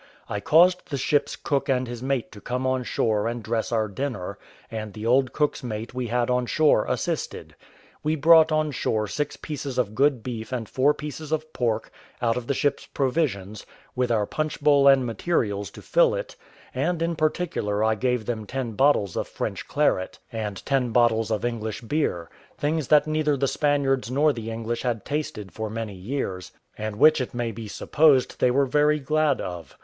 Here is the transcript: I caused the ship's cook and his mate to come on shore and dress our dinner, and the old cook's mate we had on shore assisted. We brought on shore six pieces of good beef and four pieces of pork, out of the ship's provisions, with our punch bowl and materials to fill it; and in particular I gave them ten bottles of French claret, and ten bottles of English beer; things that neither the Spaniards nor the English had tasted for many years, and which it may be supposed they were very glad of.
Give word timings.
I 0.27 0.39
caused 0.39 0.89
the 0.89 0.97
ship's 0.97 1.35
cook 1.35 1.69
and 1.69 1.87
his 1.87 2.01
mate 2.01 2.31
to 2.31 2.41
come 2.41 2.65
on 2.65 2.83
shore 2.83 3.27
and 3.27 3.43
dress 3.43 3.71
our 3.71 3.87
dinner, 3.87 4.39
and 4.71 4.93
the 4.95 5.05
old 5.05 5.31
cook's 5.31 5.61
mate 5.61 5.93
we 5.93 6.07
had 6.07 6.27
on 6.27 6.47
shore 6.47 6.85
assisted. 6.85 7.53
We 8.01 8.15
brought 8.15 8.51
on 8.51 8.71
shore 8.71 9.07
six 9.07 9.35
pieces 9.35 9.77
of 9.77 9.93
good 9.93 10.23
beef 10.23 10.51
and 10.51 10.67
four 10.67 10.95
pieces 10.95 11.31
of 11.31 11.53
pork, 11.53 11.91
out 12.19 12.35
of 12.35 12.47
the 12.47 12.55
ship's 12.55 12.87
provisions, 12.87 13.63
with 13.95 14.11
our 14.11 14.25
punch 14.25 14.59
bowl 14.59 14.87
and 14.87 15.05
materials 15.05 15.69
to 15.69 15.83
fill 15.83 16.15
it; 16.15 16.35
and 16.73 16.99
in 17.03 17.15
particular 17.15 17.83
I 17.83 17.93
gave 17.93 18.25
them 18.25 18.47
ten 18.47 18.71
bottles 18.71 19.15
of 19.15 19.27
French 19.27 19.67
claret, 19.67 20.17
and 20.31 20.65
ten 20.65 20.89
bottles 20.89 21.29
of 21.29 21.45
English 21.45 21.81
beer; 21.81 22.27
things 22.57 22.87
that 22.87 23.05
neither 23.05 23.37
the 23.37 23.47
Spaniards 23.47 24.09
nor 24.09 24.33
the 24.33 24.49
English 24.49 24.81
had 24.81 25.05
tasted 25.05 25.51
for 25.51 25.69
many 25.69 25.93
years, 25.93 26.51
and 26.75 26.95
which 26.95 27.21
it 27.21 27.35
may 27.35 27.51
be 27.51 27.67
supposed 27.67 28.39
they 28.39 28.49
were 28.49 28.65
very 28.65 28.97
glad 28.99 29.39
of. 29.39 29.77